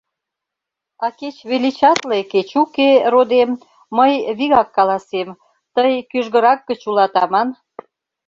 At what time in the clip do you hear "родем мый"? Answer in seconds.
3.13-4.13